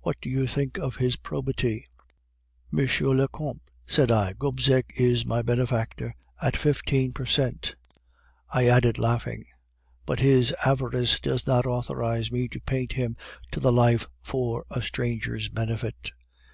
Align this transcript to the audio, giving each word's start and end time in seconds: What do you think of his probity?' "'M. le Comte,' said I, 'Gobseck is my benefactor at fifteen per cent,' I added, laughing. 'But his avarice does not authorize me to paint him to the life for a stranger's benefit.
What 0.00 0.20
do 0.20 0.28
you 0.28 0.46
think 0.46 0.76
of 0.78 0.96
his 0.96 1.16
probity?' 1.16 1.88
"'M. 2.76 2.86
le 3.16 3.26
Comte,' 3.28 3.62
said 3.86 4.10
I, 4.10 4.34
'Gobseck 4.34 4.92
is 4.98 5.24
my 5.24 5.40
benefactor 5.40 6.14
at 6.42 6.58
fifteen 6.58 7.12
per 7.14 7.24
cent,' 7.24 7.74
I 8.50 8.66
added, 8.66 8.98
laughing. 8.98 9.46
'But 10.04 10.20
his 10.20 10.54
avarice 10.62 11.18
does 11.20 11.46
not 11.46 11.64
authorize 11.64 12.30
me 12.30 12.48
to 12.48 12.60
paint 12.60 12.92
him 12.92 13.16
to 13.50 13.60
the 13.60 13.72
life 13.72 14.06
for 14.20 14.66
a 14.70 14.82
stranger's 14.82 15.48
benefit. 15.48 16.10